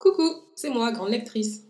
Coucou, 0.00 0.46
c'est 0.54 0.70
moi, 0.70 0.92
grande 0.92 1.10
lectrice. 1.10 1.66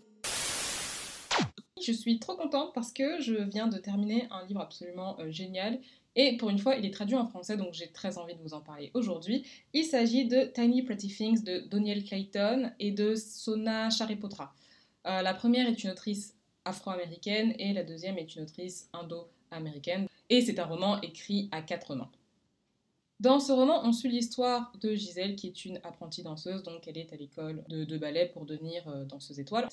Je 1.85 1.91
suis 1.91 2.17
trop 2.17 2.37
contente 2.37 2.73
parce 2.73 2.93
que 2.93 3.19
je 3.19 3.33
viens 3.33 3.67
de 3.67 3.77
terminer 3.77 4.25
un 4.31 4.45
livre 4.45 4.61
absolument 4.61 5.19
euh, 5.19 5.29
génial 5.29 5.81
et 6.15 6.37
pour 6.37 6.49
une 6.49 6.57
fois 6.57 6.75
il 6.75 6.85
est 6.85 6.93
traduit 6.93 7.17
en 7.17 7.27
français 7.27 7.57
donc 7.57 7.73
j'ai 7.73 7.91
très 7.91 8.17
envie 8.17 8.33
de 8.33 8.41
vous 8.41 8.53
en 8.53 8.61
parler 8.61 8.89
aujourd'hui. 8.93 9.45
Il 9.73 9.83
s'agit 9.83 10.27
de 10.29 10.45
Tiny 10.45 10.81
Pretty 10.83 11.09
Things 11.09 11.43
de 11.43 11.59
Doniel 11.67 12.05
Clayton 12.05 12.71
et 12.79 12.91
de 12.91 13.15
Sona 13.15 13.89
Charipotra. 13.89 14.53
Euh, 15.07 15.21
la 15.21 15.33
première 15.33 15.67
est 15.67 15.83
une 15.83 15.89
autrice 15.89 16.33
afro-américaine 16.63 17.53
et 17.59 17.73
la 17.73 17.83
deuxième 17.83 18.17
est 18.17 18.33
une 18.33 18.43
autrice 18.43 18.89
indo-américaine 18.93 20.07
et 20.29 20.41
c'est 20.41 20.57
un 20.57 20.65
roman 20.65 21.01
écrit 21.01 21.49
à 21.51 21.61
quatre 21.61 21.95
mains. 21.95 22.09
Dans 23.21 23.39
ce 23.39 23.51
roman, 23.51 23.81
on 23.83 23.93
suit 23.93 24.09
l'histoire 24.09 24.73
de 24.81 24.95
Gisèle, 24.95 25.35
qui 25.35 25.45
est 25.45 25.65
une 25.65 25.77
apprentie 25.83 26.23
danseuse, 26.23 26.63
donc 26.63 26.87
elle 26.87 26.97
est 26.97 27.13
à 27.13 27.15
l'école 27.15 27.63
de, 27.69 27.97
ballet 27.99 28.31
pour 28.33 28.47
devenir 28.47 28.87
euh, 28.87 29.05
danseuse 29.05 29.39
étoile. 29.39 29.67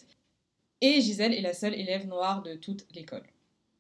Et 0.83 1.01
Gisèle 1.01 1.33
est 1.33 1.41
la 1.41 1.55
seule 1.55 1.73
élève 1.73 2.07
noire 2.07 2.43
de 2.43 2.57
toute 2.57 2.85
l'école. 2.95 3.23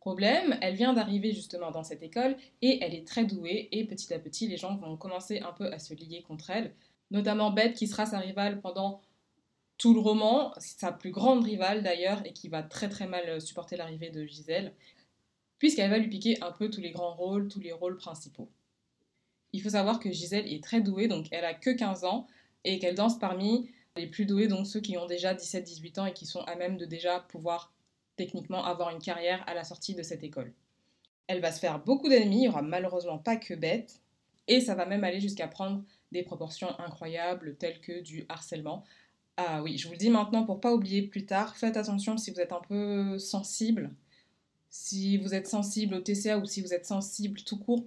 Problème, 0.00 0.56
elle 0.62 0.74
vient 0.74 0.94
d'arriver 0.94 1.34
justement 1.34 1.70
dans 1.70 1.84
cette 1.84 2.02
école 2.02 2.38
et 2.62 2.82
elle 2.82 2.94
est 2.94 3.06
très 3.06 3.26
douée 3.26 3.68
et 3.70 3.84
petit 3.84 4.14
à 4.14 4.18
petit 4.18 4.48
les 4.48 4.56
gens 4.56 4.74
vont 4.78 4.96
commencer 4.96 5.40
un 5.40 5.52
peu 5.52 5.70
à 5.70 5.78
se 5.78 5.92
lier 5.92 6.22
contre 6.22 6.48
elle, 6.48 6.72
notamment 7.10 7.50
Bette 7.50 7.74
qui 7.74 7.88
sera 7.88 8.06
sa 8.06 8.20
rivale 8.20 8.62
pendant 8.62 9.02
tout 9.76 9.92
le 9.92 10.00
roman, 10.00 10.54
sa 10.56 10.92
plus 10.92 11.10
grande 11.10 11.44
rivale 11.44 11.82
d'ailleurs 11.82 12.24
et 12.24 12.32
qui 12.32 12.48
va 12.48 12.62
très 12.62 12.88
très 12.88 13.06
mal 13.06 13.38
supporter 13.42 13.76
l'arrivée 13.76 14.08
de 14.08 14.24
Gisèle, 14.24 14.72
puisqu'elle 15.58 15.90
va 15.90 15.98
lui 15.98 16.08
piquer 16.08 16.42
un 16.42 16.52
peu 16.52 16.70
tous 16.70 16.80
les 16.80 16.90
grands 16.90 17.14
rôles, 17.14 17.48
tous 17.48 17.60
les 17.60 17.72
rôles 17.72 17.98
principaux. 17.98 18.48
Il 19.52 19.62
faut 19.62 19.70
savoir 19.70 19.98
que 19.98 20.10
Gisèle 20.10 20.52
est 20.52 20.62
très 20.62 20.80
douée, 20.80 21.08
donc 21.08 21.26
elle 21.30 21.44
a 21.44 21.54
que 21.54 21.70
15 21.70 22.04
ans, 22.04 22.26
et 22.64 22.78
qu'elle 22.78 22.94
danse 22.94 23.18
parmi 23.18 23.70
les 23.96 24.06
plus 24.06 24.26
doués, 24.26 24.48
donc 24.48 24.66
ceux 24.66 24.80
qui 24.80 24.96
ont 24.96 25.06
déjà 25.06 25.34
17-18 25.34 26.00
ans 26.00 26.06
et 26.06 26.12
qui 26.12 26.26
sont 26.26 26.40
à 26.42 26.54
même 26.54 26.76
de 26.76 26.84
déjà 26.84 27.20
pouvoir 27.20 27.72
techniquement 28.16 28.64
avoir 28.64 28.90
une 28.90 29.00
carrière 29.00 29.42
à 29.46 29.54
la 29.54 29.64
sortie 29.64 29.94
de 29.94 30.02
cette 30.02 30.22
école. 30.22 30.52
Elle 31.26 31.40
va 31.40 31.52
se 31.52 31.60
faire 31.60 31.82
beaucoup 31.82 32.08
d'ennemis, 32.08 32.36
il 32.36 32.40
n'y 32.40 32.48
aura 32.48 32.62
malheureusement 32.62 33.18
pas 33.18 33.36
que 33.36 33.54
bête, 33.54 34.00
et 34.46 34.60
ça 34.60 34.74
va 34.74 34.86
même 34.86 35.04
aller 35.04 35.20
jusqu'à 35.20 35.46
prendre 35.46 35.84
des 36.10 36.22
proportions 36.22 36.78
incroyables 36.80 37.56
telles 37.56 37.80
que 37.80 38.00
du 38.00 38.24
harcèlement. 38.28 38.84
Ah 39.36 39.62
oui, 39.62 39.78
je 39.78 39.86
vous 39.86 39.92
le 39.92 39.98
dis 39.98 40.10
maintenant 40.10 40.44
pour 40.44 40.60
pas 40.60 40.74
oublier 40.74 41.02
plus 41.02 41.26
tard, 41.26 41.56
faites 41.56 41.76
attention 41.76 42.16
si 42.16 42.30
vous 42.30 42.40
êtes 42.40 42.52
un 42.52 42.60
peu 42.66 43.18
sensible, 43.18 43.92
si 44.70 45.16
vous 45.18 45.34
êtes 45.34 45.46
sensible 45.46 45.94
au 45.94 46.00
TCA 46.00 46.38
ou 46.38 46.44
si 46.44 46.60
vous 46.60 46.74
êtes 46.74 46.86
sensible 46.86 47.42
tout 47.42 47.58
court 47.58 47.84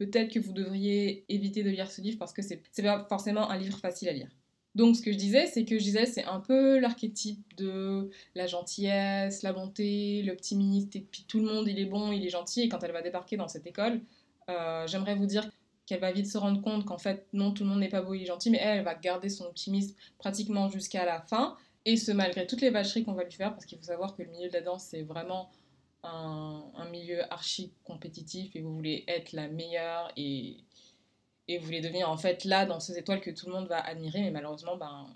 peut-être 0.00 0.32
que 0.32 0.38
vous 0.38 0.54
devriez 0.54 1.26
éviter 1.28 1.62
de 1.62 1.68
lire 1.68 1.90
ce 1.90 2.00
livre 2.00 2.18
parce 2.18 2.32
que 2.32 2.40
c'est 2.40 2.62
pas 2.82 3.04
forcément 3.06 3.50
un 3.50 3.58
livre 3.58 3.76
facile 3.78 4.08
à 4.08 4.12
lire. 4.12 4.30
Donc 4.74 4.96
ce 4.96 5.02
que 5.02 5.12
je 5.12 5.18
disais, 5.18 5.46
c'est 5.46 5.66
que 5.66 5.78
Gisèle, 5.78 6.06
c'est 6.06 6.24
un 6.24 6.40
peu 6.40 6.78
l'archétype 6.78 7.44
de 7.58 8.08
la 8.34 8.46
gentillesse, 8.46 9.42
la 9.42 9.52
bonté, 9.52 10.22
l'optimiste, 10.22 10.96
et 10.96 11.00
puis 11.00 11.26
tout 11.28 11.40
le 11.40 11.44
monde, 11.44 11.68
il 11.68 11.78
est 11.78 11.84
bon, 11.84 12.12
il 12.12 12.24
est 12.24 12.30
gentil, 12.30 12.62
et 12.62 12.68
quand 12.70 12.82
elle 12.82 12.92
va 12.92 13.02
débarquer 13.02 13.36
dans 13.36 13.48
cette 13.48 13.66
école, 13.66 14.00
euh, 14.48 14.86
j'aimerais 14.86 15.16
vous 15.16 15.26
dire 15.26 15.50
qu'elle 15.84 16.00
va 16.00 16.12
vite 16.12 16.28
se 16.28 16.38
rendre 16.38 16.62
compte 16.62 16.86
qu'en 16.86 16.98
fait, 16.98 17.26
non, 17.34 17.52
tout 17.52 17.64
le 17.64 17.68
monde 17.68 17.80
n'est 17.80 17.88
pas 17.88 18.00
beau, 18.00 18.14
il 18.14 18.22
est 18.22 18.26
gentil, 18.26 18.48
mais 18.48 18.58
elle, 18.62 18.78
elle 18.78 18.84
va 18.84 18.94
garder 18.94 19.28
son 19.28 19.44
optimisme 19.44 19.94
pratiquement 20.18 20.70
jusqu'à 20.70 21.04
la 21.04 21.20
fin, 21.20 21.56
et 21.84 21.98
ce 21.98 22.12
malgré 22.12 22.46
toutes 22.46 22.62
les 22.62 22.70
vacheries 22.70 23.04
qu'on 23.04 23.12
va 23.12 23.24
lui 23.24 23.32
faire, 23.32 23.52
parce 23.52 23.66
qu'il 23.66 23.76
faut 23.76 23.84
savoir 23.84 24.16
que 24.16 24.22
le 24.22 24.30
milieu 24.30 24.48
de 24.48 24.54
la 24.54 24.62
danse, 24.62 24.84
c'est 24.84 25.02
vraiment 25.02 25.50
un, 26.02 26.88
milieu 26.90 27.22
archi 27.32 27.72
compétitif 27.84 28.56
et 28.56 28.60
vous 28.60 28.74
voulez 28.74 29.04
être 29.06 29.32
la 29.32 29.48
meilleure 29.48 30.10
et, 30.16 30.56
et 31.46 31.58
vous 31.58 31.64
voulez 31.64 31.80
devenir 31.80 32.10
en 32.10 32.16
fait 32.16 32.44
là 32.44 32.66
dans 32.66 32.80
ces 32.80 32.98
étoiles 32.98 33.20
que 33.20 33.30
tout 33.30 33.46
le 33.46 33.52
monde 33.52 33.68
va 33.68 33.78
admirer, 33.78 34.20
mais 34.22 34.30
malheureusement, 34.30 34.76
ben, 34.76 35.06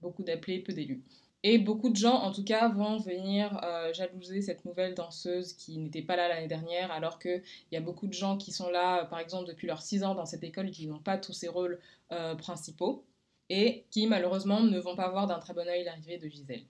beaucoup 0.00 0.22
d'appelés, 0.22 0.58
peu 0.58 0.72
d'élus. 0.72 1.02
Et 1.42 1.58
beaucoup 1.58 1.88
de 1.88 1.96
gens, 1.96 2.16
en 2.16 2.32
tout 2.32 2.44
cas, 2.44 2.68
vont 2.68 2.98
venir 2.98 3.58
euh, 3.64 3.94
jalouser 3.94 4.42
cette 4.42 4.64
nouvelle 4.66 4.94
danseuse 4.94 5.54
qui 5.54 5.78
n'était 5.78 6.02
pas 6.02 6.16
là 6.16 6.28
l'année 6.28 6.48
dernière, 6.48 6.92
alors 6.92 7.18
qu'il 7.18 7.42
y 7.72 7.76
a 7.76 7.80
beaucoup 7.80 8.06
de 8.06 8.12
gens 8.12 8.36
qui 8.36 8.52
sont 8.52 8.68
là, 8.68 9.06
par 9.06 9.20
exemple, 9.20 9.48
depuis 9.48 9.66
leurs 9.66 9.80
6 9.80 10.04
ans 10.04 10.14
dans 10.14 10.26
cette 10.26 10.44
école 10.44 10.68
et 10.68 10.70
qui 10.70 10.86
n'ont 10.86 10.98
pas 10.98 11.16
tous 11.16 11.32
ces 11.32 11.48
rôles 11.48 11.80
euh, 12.12 12.34
principaux, 12.34 13.04
et 13.48 13.84
qui, 13.90 14.06
malheureusement, 14.06 14.60
ne 14.60 14.78
vont 14.78 14.96
pas 14.96 15.08
voir 15.08 15.26
d'un 15.26 15.38
très 15.38 15.54
bon 15.54 15.66
oeil 15.66 15.82
l'arrivée 15.84 16.18
de 16.18 16.28
Gisèle. 16.28 16.64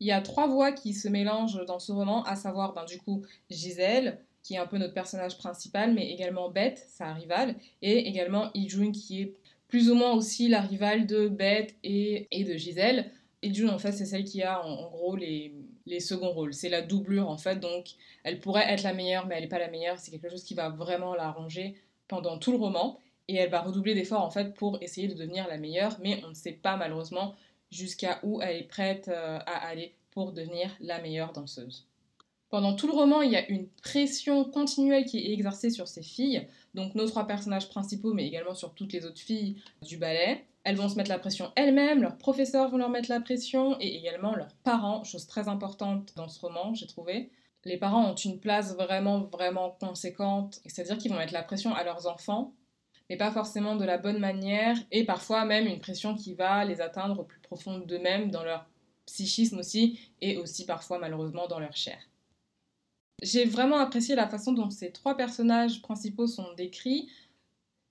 Il 0.00 0.06
y 0.06 0.12
a 0.12 0.20
trois 0.20 0.46
voix 0.46 0.72
qui 0.72 0.92
se 0.92 1.08
mélangent 1.08 1.64
dans 1.66 1.78
ce 1.78 1.92
roman, 1.92 2.22
à 2.24 2.36
savoir 2.36 2.74
ben, 2.74 2.84
du 2.84 2.98
coup 2.98 3.22
Gisèle, 3.50 4.20
qui 4.42 4.54
est 4.54 4.58
un 4.58 4.66
peu 4.66 4.78
notre 4.78 4.94
personnage 4.94 5.38
principal, 5.38 5.92
mais 5.94 6.10
également 6.10 6.50
Beth, 6.50 6.84
sa 6.88 7.12
rivale, 7.12 7.56
et 7.82 8.06
également 8.08 8.50
Ijun, 8.54 8.92
qui 8.92 9.22
est 9.22 9.34
plus 9.68 9.90
ou 9.90 9.94
moins 9.94 10.12
aussi 10.12 10.48
la 10.48 10.60
rivale 10.60 11.06
de 11.06 11.28
Beth 11.28 11.74
et, 11.82 12.28
et 12.30 12.44
de 12.44 12.56
Gisèle. 12.56 13.10
Ijun, 13.42 13.68
en 13.68 13.78
fait, 13.78 13.92
c'est 13.92 14.04
celle 14.04 14.24
qui 14.24 14.42
a 14.42 14.64
en, 14.64 14.88
gros 14.90 15.16
les, 15.16 15.52
les 15.86 16.00
seconds 16.00 16.30
rôles. 16.30 16.54
C'est 16.54 16.68
la 16.68 16.82
doublure, 16.82 17.28
en 17.28 17.38
fait, 17.38 17.56
donc 17.56 17.94
elle 18.22 18.38
pourrait 18.38 18.72
être 18.72 18.82
la 18.82 18.92
meilleure, 18.92 19.26
mais 19.26 19.34
elle 19.34 19.42
n'est 19.42 19.48
pas 19.48 19.58
la 19.58 19.70
meilleure. 19.70 19.98
C'est 19.98 20.10
quelque 20.10 20.28
chose 20.30 20.44
qui 20.44 20.54
va 20.54 20.68
vraiment 20.68 21.14
la 21.14 21.30
ranger 21.30 21.74
pendant 22.06 22.38
tout 22.38 22.52
le 22.52 22.58
roman. 22.58 23.00
Et 23.28 23.34
elle 23.34 23.50
va 23.50 23.60
redoubler 23.60 23.94
d'efforts, 23.94 24.22
en 24.22 24.30
fait, 24.30 24.54
pour 24.54 24.80
essayer 24.80 25.08
de 25.08 25.14
devenir 25.14 25.48
la 25.48 25.58
meilleure, 25.58 25.96
mais 26.00 26.22
on 26.24 26.28
ne 26.28 26.34
sait 26.34 26.52
pas, 26.52 26.76
malheureusement, 26.76 27.34
jusqu'à 27.76 28.18
où 28.22 28.40
elle 28.40 28.56
est 28.56 28.68
prête 28.68 29.08
euh, 29.08 29.38
à 29.46 29.66
aller 29.66 29.94
pour 30.10 30.32
devenir 30.32 30.70
la 30.80 31.00
meilleure 31.00 31.32
danseuse. 31.32 31.86
Pendant 32.48 32.74
tout 32.74 32.86
le 32.86 32.92
roman, 32.92 33.22
il 33.22 33.32
y 33.32 33.36
a 33.36 33.48
une 33.50 33.68
pression 33.82 34.44
continuelle 34.44 35.04
qui 35.04 35.18
est 35.18 35.32
exercée 35.32 35.70
sur 35.70 35.88
ces 35.88 36.02
filles, 36.02 36.46
donc 36.74 36.94
nos 36.94 37.06
trois 37.06 37.26
personnages 37.26 37.68
principaux, 37.68 38.14
mais 38.14 38.26
également 38.26 38.54
sur 38.54 38.72
toutes 38.72 38.92
les 38.92 39.04
autres 39.04 39.20
filles 39.20 39.56
du 39.82 39.98
ballet. 39.98 40.44
Elles 40.62 40.76
vont 40.76 40.88
se 40.88 40.96
mettre 40.96 41.10
la 41.10 41.18
pression 41.18 41.52
elles-mêmes, 41.56 42.02
leurs 42.02 42.16
professeurs 42.16 42.70
vont 42.70 42.76
leur 42.76 42.88
mettre 42.88 43.10
la 43.10 43.20
pression, 43.20 43.76
et 43.80 43.96
également 43.96 44.34
leurs 44.34 44.54
parents, 44.62 45.04
chose 45.04 45.26
très 45.26 45.48
importante 45.48 46.12
dans 46.16 46.28
ce 46.28 46.40
roman, 46.40 46.72
j'ai 46.72 46.86
trouvé. 46.86 47.30
Les 47.64 47.78
parents 47.78 48.10
ont 48.10 48.14
une 48.14 48.38
place 48.38 48.76
vraiment, 48.76 49.24
vraiment 49.24 49.76
conséquente, 49.80 50.60
c'est-à-dire 50.66 50.98
qu'ils 50.98 51.10
vont 51.10 51.18
mettre 51.18 51.32
la 51.32 51.42
pression 51.42 51.74
à 51.74 51.82
leurs 51.82 52.06
enfants, 52.06 52.54
mais 53.08 53.16
pas 53.16 53.30
forcément 53.30 53.76
de 53.76 53.84
la 53.84 53.98
bonne 53.98 54.18
manière, 54.18 54.76
et 54.90 55.04
parfois 55.04 55.44
même 55.44 55.66
une 55.66 55.78
pression 55.78 56.14
qui 56.14 56.34
va 56.34 56.64
les 56.64 56.80
atteindre 56.80 57.20
au 57.20 57.24
plus 57.24 57.40
profond 57.40 57.78
d'eux-mêmes, 57.78 58.30
dans 58.30 58.44
leur 58.44 58.66
psychisme 59.06 59.58
aussi, 59.58 59.98
et 60.20 60.36
aussi 60.36 60.66
parfois 60.66 60.98
malheureusement 60.98 61.46
dans 61.46 61.60
leur 61.60 61.76
chair. 61.76 61.98
J'ai 63.22 63.46
vraiment 63.46 63.78
apprécié 63.78 64.14
la 64.14 64.28
façon 64.28 64.52
dont 64.52 64.68
ces 64.68 64.92
trois 64.92 65.16
personnages 65.16 65.80
principaux 65.80 66.26
sont 66.26 66.52
décrits, 66.54 67.08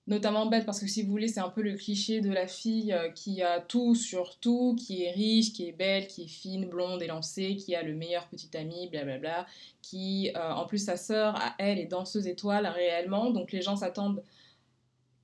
notamment 0.06 0.46
Bette, 0.46 0.66
parce 0.66 0.78
que 0.78 0.86
si 0.86 1.02
vous 1.02 1.10
voulez, 1.10 1.26
c'est 1.26 1.40
un 1.40 1.48
peu 1.48 1.62
le 1.62 1.74
cliché 1.74 2.20
de 2.20 2.30
la 2.30 2.46
fille 2.46 2.92
euh, 2.92 3.10
qui 3.10 3.42
a 3.42 3.60
tout 3.60 3.96
sur 3.96 4.38
tout, 4.38 4.76
qui 4.78 5.02
est 5.02 5.10
riche, 5.10 5.52
qui 5.52 5.68
est 5.68 5.72
belle, 5.72 6.06
qui 6.06 6.24
est 6.24 6.28
fine, 6.28 6.66
blonde, 6.68 7.02
élancée, 7.02 7.56
qui 7.56 7.74
a 7.74 7.82
le 7.82 7.94
meilleur 7.94 8.28
petit 8.28 8.56
ami, 8.56 8.88
blablabla, 8.88 9.46
qui, 9.82 10.30
euh, 10.36 10.52
en 10.52 10.66
plus, 10.66 10.78
sa 10.78 10.96
sœur, 10.96 11.34
à 11.36 11.54
elle, 11.58 11.78
est 11.78 11.86
danseuse 11.86 12.28
étoile 12.28 12.66
réellement, 12.66 13.30
donc 13.30 13.50
les 13.50 13.62
gens 13.62 13.76
s'attendent 13.76 14.22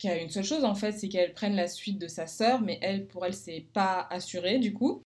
qui 0.02 0.08
a 0.08 0.20
une 0.20 0.30
seule 0.30 0.42
chose 0.42 0.64
en 0.64 0.74
fait, 0.74 0.90
c'est 0.90 1.08
qu'elle 1.08 1.32
prenne 1.32 1.54
la 1.54 1.68
suite 1.68 1.96
de 1.96 2.08
sa 2.08 2.26
sœur, 2.26 2.60
mais 2.60 2.76
elle, 2.82 3.06
pour 3.06 3.24
elle, 3.24 3.34
c'est 3.34 3.66
pas 3.72 4.08
assuré 4.10 4.58
du 4.58 4.74
coup. 4.74 5.00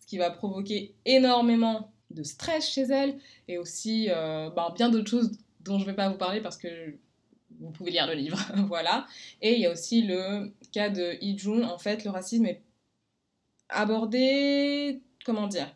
Ce 0.00 0.06
qui 0.06 0.16
va 0.16 0.30
provoquer 0.30 0.94
énormément 1.04 1.92
de 2.10 2.22
stress 2.22 2.66
chez 2.66 2.84
elle 2.84 3.18
et 3.46 3.58
aussi 3.58 4.06
euh, 4.08 4.48
ben, 4.48 4.72
bien 4.74 4.88
d'autres 4.88 5.10
choses 5.10 5.32
dont 5.60 5.78
je 5.78 5.84
vais 5.84 5.92
pas 5.92 6.08
vous 6.08 6.16
parler 6.16 6.40
parce 6.40 6.56
que 6.56 6.96
vous 7.60 7.72
pouvez 7.72 7.90
lire 7.90 8.06
le 8.06 8.14
livre, 8.14 8.38
voilà. 8.68 9.06
Et 9.42 9.52
il 9.52 9.60
y 9.60 9.66
a 9.66 9.70
aussi 9.72 10.00
le 10.00 10.54
cas 10.72 10.88
de 10.88 11.22
Ijun, 11.22 11.64
en 11.64 11.76
fait, 11.76 12.04
le 12.04 12.10
racisme 12.10 12.46
est 12.46 12.62
abordé, 13.68 15.02
comment 15.26 15.46
dire, 15.46 15.70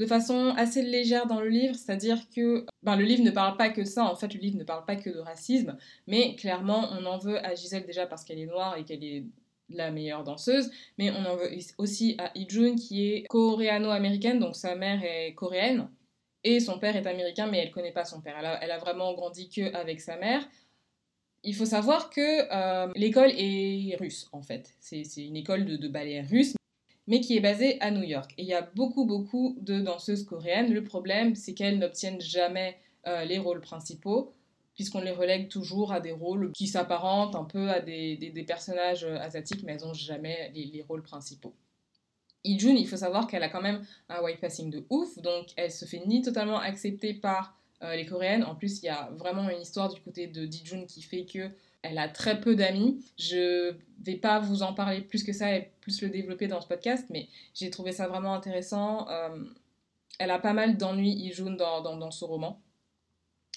de 0.00 0.06
façon 0.06 0.54
assez 0.56 0.80
légère 0.80 1.26
dans 1.26 1.40
le 1.40 1.50
livre, 1.50 1.74
c'est-à-dire 1.74 2.26
que 2.34 2.64
ben, 2.82 2.96
le 2.96 3.04
livre 3.04 3.22
ne 3.22 3.30
parle 3.30 3.58
pas 3.58 3.68
que 3.68 3.84
ça, 3.84 4.06
en 4.06 4.16
fait 4.16 4.32
le 4.32 4.40
livre 4.40 4.56
ne 4.56 4.64
parle 4.64 4.86
pas 4.86 4.96
que 4.96 5.10
de 5.10 5.18
racisme, 5.18 5.76
mais 6.06 6.36
clairement 6.36 6.88
on 6.92 7.04
en 7.04 7.18
veut 7.18 7.44
à 7.44 7.54
Gisèle 7.54 7.84
déjà 7.84 8.06
parce 8.06 8.24
qu'elle 8.24 8.38
est 8.38 8.46
noire 8.46 8.78
et 8.78 8.84
qu'elle 8.84 9.04
est 9.04 9.26
la 9.68 9.90
meilleure 9.90 10.24
danseuse, 10.24 10.70
mais 10.96 11.10
on 11.10 11.22
en 11.26 11.36
veut 11.36 11.50
aussi 11.76 12.16
à 12.16 12.32
Ijun 12.34 12.76
qui 12.76 13.12
est 13.12 13.24
coréano-américaine, 13.28 14.38
donc 14.38 14.56
sa 14.56 14.74
mère 14.74 15.04
est 15.04 15.34
coréenne, 15.34 15.90
et 16.44 16.60
son 16.60 16.78
père 16.78 16.96
est 16.96 17.06
américain, 17.06 17.46
mais 17.46 17.58
elle 17.58 17.70
connaît 17.70 17.92
pas 17.92 18.06
son 18.06 18.22
père, 18.22 18.36
elle 18.62 18.70
a, 18.70 18.78
vraiment 18.78 19.12
grandi 19.12 19.50
que 19.50 19.74
avec 19.74 20.00
sa 20.00 20.16
mère. 20.16 20.48
Il 21.42 21.54
faut 21.54 21.66
savoir 21.66 22.08
que 22.08 22.20
euh, 22.50 22.90
l'école 22.96 23.32
est 23.36 23.96
russe 24.00 24.30
en 24.32 24.40
fait, 24.40 24.74
c'est 24.80 25.02
une 25.18 25.36
école 25.36 25.66
de 25.66 25.88
ballet 25.88 26.22
russe, 26.22 26.54
mais 27.06 27.20
qui 27.20 27.36
est 27.36 27.40
basée 27.40 27.80
à 27.80 27.90
New 27.90 28.02
York. 28.02 28.32
Et 28.38 28.42
il 28.42 28.48
y 28.48 28.54
a 28.54 28.62
beaucoup, 28.74 29.04
beaucoup 29.04 29.56
de 29.60 29.80
danseuses 29.80 30.24
coréennes. 30.24 30.72
Le 30.72 30.84
problème, 30.84 31.34
c'est 31.34 31.54
qu'elles 31.54 31.78
n'obtiennent 31.78 32.20
jamais 32.20 32.76
euh, 33.06 33.24
les 33.24 33.38
rôles 33.38 33.60
principaux, 33.60 34.34
puisqu'on 34.74 35.00
les 35.00 35.10
relègue 35.10 35.48
toujours 35.48 35.92
à 35.92 36.00
des 36.00 36.12
rôles 36.12 36.52
qui 36.52 36.66
s'apparentent 36.66 37.34
un 37.34 37.44
peu 37.44 37.70
à 37.70 37.80
des, 37.80 38.16
des, 38.16 38.42
personnages 38.44 39.04
euh, 39.04 39.18
asiatiques, 39.18 39.62
mais 39.62 39.72
elles 39.72 39.86
n'ont 39.86 39.94
jamais 39.94 40.52
les, 40.54 40.82
rôles 40.82 41.02
principaux. 41.02 41.54
Ijun, 42.44 42.74
il 42.76 42.86
faut 42.86 42.96
savoir 42.96 43.26
qu'elle 43.26 43.42
a 43.42 43.48
quand 43.48 43.60
même 43.60 43.84
un 44.08 44.22
white 44.22 44.40
passing 44.40 44.70
de 44.70 44.86
ouf, 44.88 45.18
donc 45.18 45.48
elle 45.56 45.70
se 45.70 45.84
fait 45.84 46.02
ni 46.06 46.22
totalement 46.22 46.58
accepter 46.58 47.12
par 47.12 47.58
euh, 47.82 47.96
les 47.96 48.06
coréennes. 48.06 48.44
En 48.44 48.54
plus, 48.54 48.82
il 48.82 48.86
y 48.86 48.88
a 48.88 49.10
vraiment 49.16 49.48
une 49.50 49.60
histoire 49.60 49.92
du 49.92 50.00
côté 50.00 50.26
de 50.26 50.46
Dijun 50.46 50.84
qui 50.86 51.02
fait 51.02 51.24
que 51.24 51.50
Elle 51.82 51.98
a 51.98 52.08
très 52.08 52.40
peu 52.40 52.54
d'amis. 52.54 53.04
Je 53.18 53.74
vais 54.02 54.16
pas 54.16 54.38
vous 54.38 54.62
en 54.62 54.74
parler 54.74 55.00
plus 55.00 55.24
que 55.24 55.32
ça 55.32 55.54
et 55.54 55.70
plus 55.80 56.02
le 56.02 56.08
développer 56.08 56.46
dans 56.46 56.60
ce 56.60 56.68
podcast, 56.68 57.06
mais 57.10 57.28
j'ai 57.54 57.70
trouvé 57.70 57.92
ça 57.92 58.08
vraiment 58.08 58.34
intéressant. 58.34 59.08
Euh, 59.08 59.44
elle 60.18 60.30
a 60.30 60.38
pas 60.38 60.52
mal 60.52 60.76
d'ennuis, 60.76 61.32
dans, 61.38 61.80
dans, 61.80 61.96
dans 61.96 62.10
ce 62.10 62.24
roman. 62.24 62.60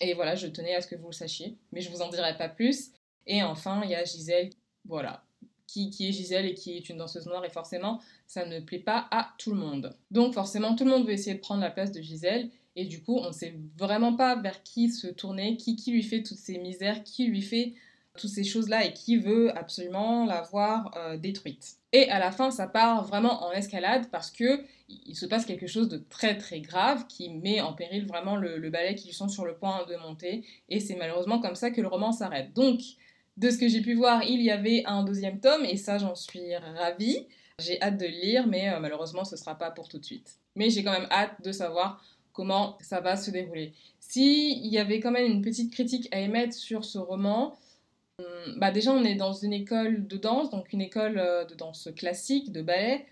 Et 0.02 0.14
voilà, 0.14 0.36
je 0.36 0.48
tenais 0.48 0.76
à 0.76 0.82
ce 0.82 0.88
que 0.88 0.96
vous 0.96 1.08
le 1.08 1.14
sachiez, 1.14 1.58
mais 1.72 1.82
je 1.82 1.90
vous 1.90 2.02
en 2.02 2.10
dirai 2.10 2.36
pas 2.38 2.50
plus. 2.50 2.92
Et 3.28 3.44
enfin, 3.44 3.82
il 3.84 3.92
y 3.92 3.96
a 3.96 4.04
Gisèle, 4.04 4.50
voilà, 4.86 5.24
qui, 5.68 5.90
qui, 5.90 6.08
est 6.08 6.12
Gisèle 6.12 6.46
et 6.46 6.54
qui 6.54 6.78
est 6.78 6.90
une 6.90 6.98
danseuse 6.98 7.26
noire, 7.26 7.46
et 7.46 7.50
forcément, 7.50 8.02
ça 8.28 8.46
ne 8.46 8.60
plaît 8.60 8.80
pas 8.80 9.08
à 9.12 9.34
tout 9.38 9.52
le 9.52 9.58
monde. 9.58 9.96
Donc 10.12 10.34
forcément, 10.34 10.76
tout 10.76 10.84
le 10.84 10.92
monde 10.92 11.06
veut 11.06 11.14
essayer 11.14 11.36
de 11.36 11.42
prendre 11.42 11.62
la 11.62 11.70
place 11.70 11.92
de 11.92 12.02
Gisèle, 12.02 12.50
et 12.76 12.86
du 12.86 13.02
coup, 13.04 13.18
on 13.18 13.28
ne 13.28 13.34
sait 13.34 13.56
vraiment 13.78 14.16
pas 14.16 14.36
vers 14.36 14.64
qui 14.64 14.90
se 14.90 15.08
tourner, 15.08 15.58
qui, 15.58 15.76
qui 15.76 15.92
lui 15.92 16.04
fait 16.04 16.24
toutes 16.24 16.38
ces 16.38 16.58
misères, 16.58 17.04
qui 17.04 17.28
lui 17.28 17.42
fait 17.42 17.74
toutes 18.18 18.30
ces 18.30 18.44
choses-là 18.44 18.86
et 18.86 18.94
qui 18.94 19.18
veut 19.18 19.56
absolument 19.58 20.26
la 20.26 20.42
voir 20.42 20.92
euh, 20.98 21.18
détruite. 21.18 21.78
Et 21.92 22.10
à 22.10 22.20
la 22.20 22.32
fin, 22.32 22.52
ça 22.52 22.68
part 22.68 23.06
vraiment 23.06 23.44
en 23.44 23.52
escalade 23.52 24.10
parce 24.12 24.32
que 24.32 24.64
il 24.88 25.16
se 25.16 25.26
passe 25.26 25.46
quelque 25.46 25.68
chose 25.68 25.90
de 25.90 25.98
très 25.98 26.38
très 26.38 26.60
grave 26.62 27.08
qui 27.08 27.30
met 27.30 27.62
en 27.62 27.74
péril 27.74 28.06
vraiment 28.06 28.36
le, 28.36 28.58
le 28.58 28.70
ballet 28.70 28.96
qu'ils 28.96 29.14
sont 29.14 29.28
sur 29.28 29.46
le 29.46 29.56
point 29.56 29.86
de 29.90 29.96
monter. 29.96 30.46
Et 30.70 30.80
c'est 30.80 30.96
malheureusement 30.96 31.40
comme 31.40 31.56
ça 31.56 31.72
que 31.72 31.82
le 31.82 31.88
roman 31.88 32.12
s'arrête. 32.12 32.54
Donc, 32.54 32.80
de 33.38 33.50
ce 33.50 33.58
que 33.58 33.68
j'ai 33.68 33.82
pu 33.82 33.96
voir, 33.96 34.24
il 34.24 34.42
y 34.42 34.52
avait 34.52 34.84
un 34.86 35.04
deuxième 35.04 35.40
tome 35.40 35.66
et 35.66 35.78
ça, 35.78 35.98
j'en 35.98 36.16
suis 36.16 36.56
ravie. 36.56 37.28
J'ai 37.60 37.82
hâte 37.82 37.98
de 37.98 38.06
le 38.06 38.12
lire, 38.12 38.48
mais 38.48 38.70
euh, 38.70 38.80
malheureusement, 38.80 39.24
ce 39.24 39.36
ne 39.36 39.40
sera 39.40 39.56
pas 39.56 39.72
pour 39.72 39.88
tout 39.88 39.98
de 39.98 40.06
suite. 40.06 40.40
Mais 40.56 40.70
j'ai 40.70 40.84
quand 40.84 40.92
même 40.92 41.08
hâte 41.12 41.42
de 41.44 41.52
savoir 41.52 42.04
comment 42.32 42.78
ça 42.82 43.00
va 43.00 43.16
se 43.16 43.32
dérouler. 43.32 43.74
S'il 44.00 44.66
y 44.68 44.78
avait 44.78 45.00
quand 45.00 45.12
même 45.12 45.32
une 45.32 45.42
petite 45.42 45.72
critique 45.72 46.08
à 46.12 46.20
émettre 46.20 46.54
sur 46.54 46.84
ce 46.84 46.98
roman, 46.98 47.56
bah 48.58 48.72
déjà 48.72 48.92
on 48.94 49.04
est 49.04 49.16
dans 49.16 49.34
une 49.34 49.54
école 49.54 50.08
de 50.08 50.18
danse, 50.18 50.50
donc 50.50 50.72
une 50.74 50.82
école 50.82 51.18
euh, 51.18 51.46
de 51.46 51.56
danse 51.56 51.90
classique, 51.96 52.52
de 52.52 52.62
ballet. 52.62 53.06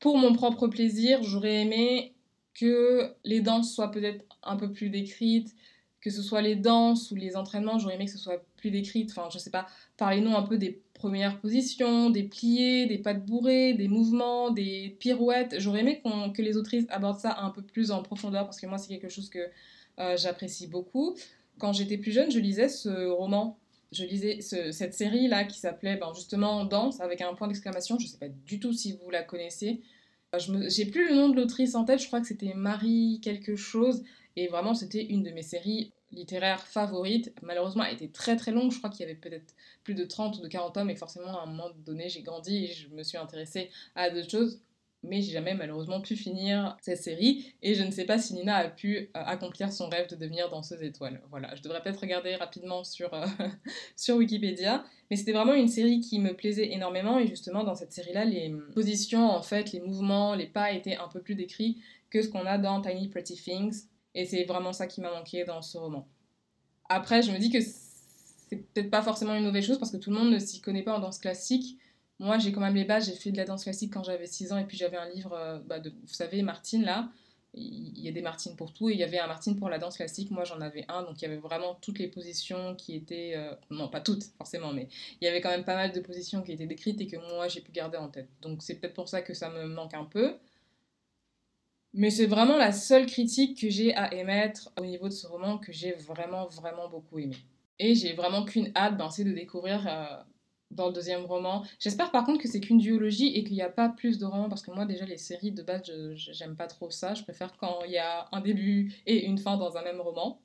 Pour 0.00 0.18
mon 0.18 0.32
propre 0.32 0.68
plaisir, 0.68 1.22
j'aurais 1.22 1.62
aimé 1.62 2.14
que 2.54 3.14
les 3.24 3.40
danses 3.40 3.74
soient 3.74 3.90
peut-être 3.90 4.24
un 4.42 4.56
peu 4.56 4.70
plus 4.70 4.90
décrites, 4.90 5.54
que 6.00 6.10
ce 6.10 6.22
soit 6.22 6.42
les 6.42 6.56
danses 6.56 7.10
ou 7.10 7.14
les 7.14 7.36
entraînements, 7.36 7.78
j'aurais 7.78 7.94
aimé 7.94 8.04
que 8.04 8.10
ce 8.10 8.18
soit 8.18 8.44
plus 8.56 8.70
décrite. 8.70 9.10
Enfin, 9.10 9.28
je 9.32 9.38
sais 9.38 9.50
pas, 9.50 9.66
parlez-nous 9.96 10.36
un 10.36 10.42
peu 10.42 10.58
des 10.58 10.82
premières 10.92 11.40
positions, 11.40 12.10
des 12.10 12.24
pliés, 12.24 12.86
des 12.86 12.98
pas 12.98 13.14
de 13.14 13.20
bourrées, 13.20 13.72
des 13.72 13.88
mouvements, 13.88 14.50
des 14.50 14.96
pirouettes. 15.00 15.56
J'aurais 15.58 15.80
aimé 15.80 16.02
que 16.34 16.42
les 16.42 16.56
autrices 16.56 16.86
abordent 16.90 17.18
ça 17.18 17.38
un 17.40 17.50
peu 17.50 17.62
plus 17.62 17.90
en 17.90 18.02
profondeur 18.02 18.44
parce 18.44 18.60
que 18.60 18.66
moi, 18.66 18.78
c'est 18.78 18.88
quelque 18.88 19.08
chose 19.08 19.30
que 19.30 19.48
euh, 19.98 20.16
j'apprécie 20.16 20.66
beaucoup. 20.66 21.16
Quand 21.58 21.72
j'étais 21.72 21.98
plus 21.98 22.12
jeune, 22.12 22.30
je 22.30 22.38
lisais 22.38 22.68
ce 22.68 23.08
roman. 23.08 23.58
Je 23.94 24.04
lisais 24.04 24.40
cette 24.40 24.94
série-là 24.94 25.44
qui 25.44 25.58
s'appelait 25.58 25.96
ben, 25.96 26.12
justement 26.14 26.64
Danse 26.64 27.00
avec 27.00 27.20
un 27.20 27.34
point 27.34 27.48
d'exclamation. 27.48 27.98
Je 27.98 28.06
sais 28.06 28.18
pas 28.18 28.28
du 28.28 28.60
tout 28.60 28.72
si 28.72 28.92
vous 28.92 29.10
la 29.10 29.22
connaissez. 29.22 29.80
Je 30.36 30.68
J'ai 30.68 30.86
plus 30.86 31.08
le 31.08 31.14
nom 31.14 31.28
de 31.28 31.36
l'autrice 31.36 31.74
en 31.74 31.84
tête, 31.84 32.00
je 32.00 32.06
crois 32.06 32.20
que 32.20 32.26
c'était 32.26 32.54
Marie 32.54 33.20
quelque 33.22 33.56
chose. 33.56 34.02
Et 34.36 34.48
vraiment, 34.48 34.74
c'était 34.74 35.04
une 35.04 35.22
de 35.22 35.30
mes 35.30 35.42
séries 35.42 35.92
littéraires 36.10 36.66
favorites. 36.66 37.32
Malheureusement, 37.42 37.84
elle 37.84 37.94
était 37.94 38.08
très 38.08 38.36
très 38.36 38.50
longue. 38.50 38.72
Je 38.72 38.78
crois 38.78 38.90
qu'il 38.90 39.00
y 39.00 39.04
avait 39.04 39.18
peut-être 39.18 39.54
plus 39.84 39.94
de 39.94 40.04
30 40.04 40.38
ou 40.38 40.42
de 40.42 40.48
40 40.48 40.74
tomes. 40.74 40.90
Et 40.90 40.96
forcément, 40.96 41.38
à 41.38 41.42
un 41.42 41.46
moment 41.46 41.70
donné, 41.84 42.08
j'ai 42.08 42.22
grandi 42.22 42.64
et 42.64 42.72
je 42.72 42.88
me 42.88 43.02
suis 43.02 43.18
intéressée 43.18 43.70
à 43.94 44.10
d'autres 44.10 44.30
choses. 44.30 44.60
Mais 45.04 45.20
j'ai 45.20 45.32
jamais 45.32 45.54
malheureusement 45.54 46.00
pu 46.00 46.16
finir 46.16 46.76
cette 46.80 47.02
série. 47.02 47.54
Et 47.62 47.74
je 47.74 47.82
ne 47.82 47.90
sais 47.90 48.04
pas 48.04 48.18
si 48.18 48.34
Nina 48.34 48.56
a 48.56 48.68
pu 48.68 48.96
euh, 48.96 49.08
accomplir 49.12 49.72
son 49.72 49.88
rêve 49.88 50.08
de 50.08 50.16
devenir 50.16 50.50
danseuse 50.50 50.82
étoile. 50.82 51.22
Voilà, 51.30 51.54
je 51.54 51.62
devrais 51.62 51.82
peut-être 51.82 52.00
regarder 52.00 52.34
rapidement 52.36 52.84
sur, 52.84 53.12
euh, 53.14 53.26
sur 53.96 54.16
Wikipédia. 54.16 54.84
Mais 55.10 55.16
c'était 55.16 55.32
vraiment 55.32 55.54
une 55.54 55.68
série 55.68 56.00
qui 56.00 56.18
me 56.18 56.34
plaisait 56.34 56.72
énormément. 56.72 57.18
Et 57.18 57.26
justement, 57.26 57.64
dans 57.64 57.74
cette 57.74 57.92
série-là, 57.92 58.24
les 58.24 58.54
positions, 58.74 59.30
en 59.30 59.42
fait, 59.42 59.72
les 59.72 59.80
mouvements, 59.80 60.34
les 60.34 60.46
pas 60.46 60.72
étaient 60.72 60.96
un 60.96 61.08
peu 61.08 61.20
plus 61.20 61.34
décrits 61.34 61.82
que 62.10 62.22
ce 62.22 62.28
qu'on 62.28 62.46
a 62.46 62.58
dans 62.58 62.80
Tiny 62.80 63.08
Pretty 63.08 63.34
Things 63.34 63.88
et 64.14 64.24
c'est 64.24 64.44
vraiment 64.44 64.72
ça 64.72 64.86
qui 64.86 65.00
m'a 65.00 65.10
manqué 65.10 65.44
dans 65.44 65.60
ce 65.60 65.76
roman. 65.76 66.08
Après, 66.88 67.22
je 67.22 67.32
me 67.32 67.38
dis 67.38 67.50
que 67.50 67.60
c'est 67.60 68.56
peut-être 68.72 68.90
pas 68.90 69.02
forcément 69.02 69.34
une 69.34 69.44
mauvaise 69.44 69.66
chose 69.66 69.78
parce 69.78 69.90
que 69.90 69.96
tout 69.96 70.10
le 70.10 70.16
monde 70.16 70.30
ne 70.30 70.38
s'y 70.38 70.60
connaît 70.60 70.82
pas 70.82 70.96
en 70.96 71.00
danse 71.00 71.18
classique. 71.18 71.78
Moi, 72.20 72.38
j'ai 72.38 72.52
quand 72.52 72.60
même 72.60 72.74
les 72.74 72.84
bases, 72.84 73.06
j'ai 73.06 73.16
fait 73.16 73.32
de 73.32 73.36
la 73.36 73.44
danse 73.44 73.64
classique 73.64 73.92
quand 73.92 74.04
j'avais 74.04 74.26
6 74.26 74.52
ans 74.52 74.58
et 74.58 74.64
puis 74.64 74.76
j'avais 74.76 74.96
un 74.96 75.08
livre, 75.08 75.32
euh, 75.32 75.58
bah, 75.58 75.80
de, 75.80 75.90
vous 75.90 76.14
savez, 76.14 76.42
Martine 76.42 76.84
là. 76.84 77.08
Il 77.56 78.00
y 78.00 78.08
a 78.08 78.12
des 78.12 78.20
Martines 78.20 78.56
pour 78.56 78.72
tout 78.72 78.88
et 78.88 78.94
il 78.94 78.98
y 78.98 79.04
avait 79.04 79.20
un 79.20 79.28
Martine 79.28 79.56
pour 79.56 79.68
la 79.68 79.78
danse 79.78 79.96
classique. 79.96 80.32
Moi, 80.32 80.42
j'en 80.42 80.60
avais 80.60 80.84
un, 80.88 81.04
donc 81.04 81.22
il 81.22 81.22
y 81.22 81.26
avait 81.26 81.36
vraiment 81.36 81.76
toutes 81.76 82.00
les 82.00 82.08
positions 82.08 82.74
qui 82.74 82.96
étaient. 82.96 83.34
Euh, 83.36 83.54
non, 83.70 83.88
pas 83.88 84.00
toutes 84.00 84.24
forcément, 84.36 84.72
mais 84.72 84.88
il 85.20 85.24
y 85.24 85.28
avait 85.28 85.40
quand 85.40 85.50
même 85.50 85.64
pas 85.64 85.76
mal 85.76 85.92
de 85.92 86.00
positions 86.00 86.42
qui 86.42 86.50
étaient 86.50 86.66
décrites 86.66 87.00
et 87.00 87.06
que 87.06 87.16
moi 87.16 87.46
j'ai 87.46 87.60
pu 87.60 87.70
garder 87.70 87.96
en 87.96 88.08
tête. 88.08 88.28
Donc 88.42 88.60
c'est 88.60 88.74
peut-être 88.74 88.94
pour 88.94 89.08
ça 89.08 89.22
que 89.22 89.34
ça 89.34 89.50
me 89.50 89.66
manque 89.66 89.94
un 89.94 90.04
peu. 90.04 90.34
Mais 91.92 92.10
c'est 92.10 92.26
vraiment 92.26 92.56
la 92.56 92.72
seule 92.72 93.06
critique 93.06 93.60
que 93.60 93.70
j'ai 93.70 93.94
à 93.94 94.12
émettre 94.12 94.72
au 94.80 94.84
niveau 94.84 95.06
de 95.08 95.12
ce 95.12 95.28
roman 95.28 95.58
que 95.58 95.72
j'ai 95.72 95.92
vraiment, 95.92 96.48
vraiment 96.48 96.88
beaucoup 96.88 97.20
aimé. 97.20 97.36
Et 97.78 97.94
j'ai 97.94 98.14
vraiment 98.14 98.44
qu'une 98.44 98.72
hâte, 98.74 98.96
ben, 98.96 99.10
c'est 99.10 99.22
de 99.22 99.32
découvrir 99.32 99.86
euh, 99.86 100.16
dans 100.74 100.88
le 100.88 100.92
deuxième 100.92 101.24
roman. 101.24 101.64
J'espère 101.78 102.10
par 102.10 102.24
contre 102.24 102.42
que 102.42 102.48
c'est 102.48 102.60
qu'une 102.60 102.78
duologie 102.78 103.34
et 103.34 103.44
qu'il 103.44 103.54
n'y 103.54 103.62
a 103.62 103.70
pas 103.70 103.88
plus 103.88 104.18
de 104.18 104.24
romans, 104.24 104.48
parce 104.48 104.62
que 104.62 104.70
moi 104.70 104.84
déjà 104.84 105.04
les 105.04 105.16
séries 105.16 105.52
de 105.52 105.62
base, 105.62 105.82
j'aime 106.14 106.56
pas 106.56 106.66
trop 106.66 106.90
ça. 106.90 107.14
Je 107.14 107.22
préfère 107.22 107.56
quand 107.56 107.84
il 107.84 107.92
y 107.92 107.98
a 107.98 108.28
un 108.32 108.40
début 108.40 108.92
et 109.06 109.24
une 109.24 109.38
fin 109.38 109.56
dans 109.56 109.76
un 109.76 109.82
même 109.82 110.00
roman. 110.00 110.40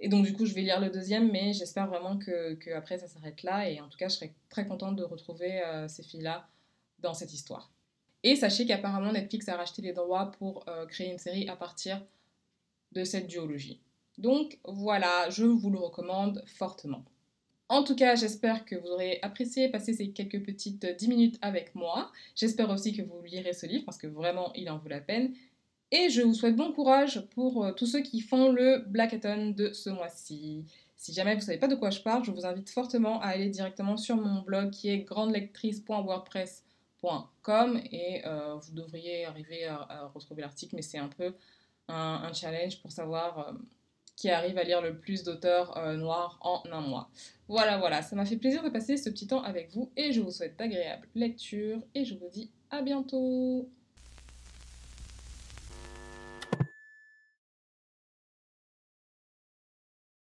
Et 0.00 0.08
donc 0.08 0.24
du 0.24 0.32
coup, 0.32 0.46
je 0.46 0.54
vais 0.54 0.62
lire 0.62 0.80
le 0.80 0.88
deuxième, 0.88 1.30
mais 1.30 1.52
j'espère 1.52 1.86
vraiment 1.86 2.16
que, 2.16 2.54
que, 2.54 2.70
après 2.70 2.98
ça 2.98 3.06
s'arrête 3.06 3.42
là. 3.42 3.68
Et 3.68 3.80
en 3.80 3.88
tout 3.88 3.98
cas, 3.98 4.08
je 4.08 4.14
serais 4.14 4.34
très 4.48 4.66
contente 4.66 4.96
de 4.96 5.04
retrouver 5.04 5.62
euh, 5.62 5.88
ces 5.88 6.02
filles-là 6.02 6.48
dans 7.00 7.12
cette 7.12 7.32
histoire. 7.34 7.70
Et 8.22 8.36
sachez 8.36 8.66
qu'apparemment 8.66 9.12
Netflix 9.12 9.48
a 9.48 9.56
racheté 9.56 9.82
les 9.82 9.92
droits 9.92 10.30
pour 10.32 10.64
euh, 10.68 10.86
créer 10.86 11.10
une 11.10 11.18
série 11.18 11.48
à 11.48 11.56
partir 11.56 12.02
de 12.92 13.04
cette 13.04 13.26
duologie. 13.26 13.80
Donc 14.18 14.58
voilà, 14.64 15.30
je 15.30 15.44
vous 15.44 15.70
le 15.70 15.78
recommande 15.78 16.42
fortement. 16.46 17.04
En 17.70 17.82
tout 17.84 17.94
cas, 17.94 18.16
j'espère 18.16 18.64
que 18.64 18.74
vous 18.74 18.88
aurez 18.88 19.20
apprécié 19.22 19.68
passer 19.68 19.92
ces 19.92 20.10
quelques 20.10 20.44
petites 20.44 20.84
10 20.84 21.06
minutes 21.06 21.38
avec 21.40 21.76
moi. 21.76 22.10
J'espère 22.34 22.68
aussi 22.68 22.92
que 22.92 23.02
vous 23.02 23.22
lirez 23.22 23.52
ce 23.52 23.64
livre 23.64 23.84
parce 23.84 23.96
que 23.96 24.08
vraiment, 24.08 24.52
il 24.56 24.68
en 24.68 24.78
vaut 24.78 24.88
la 24.88 25.00
peine. 25.00 25.34
Et 25.92 26.10
je 26.10 26.22
vous 26.22 26.34
souhaite 26.34 26.56
bon 26.56 26.72
courage 26.72 27.24
pour 27.28 27.64
euh, 27.64 27.72
tous 27.72 27.86
ceux 27.86 28.00
qui 28.00 28.22
font 28.22 28.50
le 28.50 28.78
Blackathon 28.88 29.50
de 29.50 29.72
ce 29.72 29.88
mois-ci. 29.88 30.64
Si 30.96 31.12
jamais 31.12 31.34
vous 31.34 31.42
ne 31.42 31.44
savez 31.44 31.58
pas 31.58 31.68
de 31.68 31.76
quoi 31.76 31.90
je 31.90 32.00
parle, 32.00 32.24
je 32.24 32.32
vous 32.32 32.44
invite 32.44 32.70
fortement 32.70 33.20
à 33.20 33.26
aller 33.26 33.48
directement 33.48 33.96
sur 33.96 34.16
mon 34.16 34.42
blog 34.42 34.70
qui 34.70 34.88
est 34.88 34.98
grandelectrice.wordpress.com 34.98 37.80
et 37.92 38.22
euh, 38.26 38.56
vous 38.56 38.72
devriez 38.72 39.26
arriver 39.26 39.66
à, 39.66 40.10
retrouver 40.12 40.42
l'article, 40.42 40.74
mais 40.74 40.82
c'est 40.82 40.98
un 40.98 41.06
peu 41.06 41.34
un, 41.86 42.32
challenge 42.32 42.82
pour 42.82 42.90
savoir 42.90 43.38
euh, 43.38 43.52
qui 44.20 44.28
arrive 44.28 44.58
à 44.58 44.64
lire 44.64 44.82
le 44.82 44.94
plus 44.94 45.22
d'auteurs 45.22 45.78
euh, 45.78 45.96
noirs 45.96 46.38
en 46.42 46.62
un 46.70 46.82
mois. 46.82 47.08
Voilà, 47.48 47.78
voilà, 47.78 48.02
ça 48.02 48.14
m'a 48.16 48.26
fait 48.26 48.36
plaisir 48.36 48.62
de 48.62 48.68
passer 48.68 48.98
ce 48.98 49.08
petit 49.08 49.26
temps 49.26 49.42
avec 49.42 49.70
vous 49.70 49.90
et 49.96 50.12
je 50.12 50.20
vous 50.20 50.30
souhaite 50.30 50.58
d'agréables 50.58 51.08
lectures 51.14 51.82
et 51.94 52.04
je 52.04 52.14
vous 52.14 52.28
dis 52.28 52.50
à 52.70 52.82
bientôt 52.82 53.66